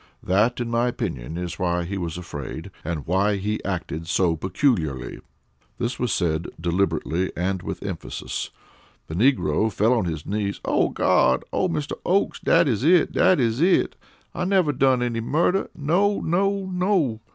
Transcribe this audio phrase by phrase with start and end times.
[0.23, 5.19] That, in my opinion, is why he was afraid, and why he acted so peculiarly."
[5.77, 8.49] This was said deliberately, and with emphasis.
[9.05, 10.59] The negro fell on his knees.
[10.65, 11.45] "Oh, Gawd!
[11.53, 11.91] Oh, Mr.
[12.03, 12.39] Oakes!
[12.39, 13.11] Dat is it.
[13.11, 13.95] Dat is it.
[14.33, 15.69] I never done any murder.
[15.77, 16.19] No!
[16.19, 16.65] no!
[16.65, 17.19] _no!